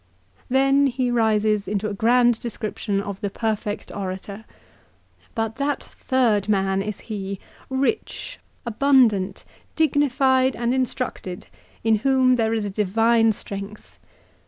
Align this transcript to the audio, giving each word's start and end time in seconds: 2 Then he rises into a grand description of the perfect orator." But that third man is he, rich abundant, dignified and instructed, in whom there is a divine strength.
2 0.49 0.53
Then 0.55 0.87
he 0.87 1.11
rises 1.11 1.67
into 1.67 1.87
a 1.87 1.93
grand 1.93 2.39
description 2.39 2.99
of 3.01 3.21
the 3.21 3.29
perfect 3.29 3.91
orator." 3.91 4.45
But 5.35 5.57
that 5.57 5.83
third 5.83 6.49
man 6.49 6.81
is 6.81 7.01
he, 7.01 7.39
rich 7.69 8.39
abundant, 8.65 9.45
dignified 9.75 10.55
and 10.55 10.73
instructed, 10.73 11.45
in 11.83 11.97
whom 11.97 12.35
there 12.35 12.51
is 12.51 12.65
a 12.65 12.71
divine 12.71 13.31
strength. 13.33 13.99